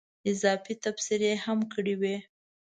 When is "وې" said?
2.01-2.15